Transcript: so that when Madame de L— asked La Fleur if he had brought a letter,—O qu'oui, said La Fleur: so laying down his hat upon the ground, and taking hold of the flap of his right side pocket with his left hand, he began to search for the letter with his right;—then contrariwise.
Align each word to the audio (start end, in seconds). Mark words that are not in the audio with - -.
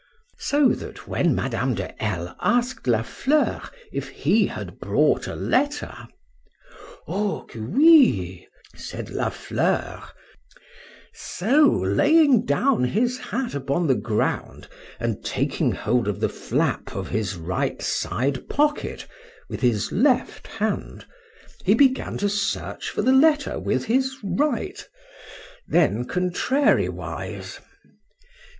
so 0.39 0.69
that 0.69 1.07
when 1.07 1.35
Madame 1.35 1.75
de 1.75 1.93
L— 2.03 2.35
asked 2.39 2.87
La 2.87 3.03
Fleur 3.03 3.61
if 3.91 4.09
he 4.09 4.47
had 4.47 4.79
brought 4.79 5.27
a 5.27 5.35
letter,—O 5.35 7.45
qu'oui, 7.47 8.47
said 8.75 9.11
La 9.11 9.29
Fleur: 9.29 10.01
so 11.13 11.67
laying 11.69 12.43
down 12.45 12.83
his 12.83 13.19
hat 13.19 13.53
upon 13.53 13.85
the 13.85 13.93
ground, 13.93 14.67
and 14.99 15.23
taking 15.23 15.71
hold 15.73 16.07
of 16.07 16.19
the 16.19 16.29
flap 16.29 16.95
of 16.95 17.09
his 17.09 17.35
right 17.35 17.79
side 17.83 18.49
pocket 18.49 19.05
with 19.49 19.61
his 19.61 19.91
left 19.91 20.47
hand, 20.47 21.05
he 21.63 21.75
began 21.75 22.17
to 22.17 22.27
search 22.27 22.89
for 22.89 23.03
the 23.03 23.13
letter 23.13 23.59
with 23.59 23.85
his 23.85 24.15
right;—then 24.23 26.05
contrariwise. 26.05 27.59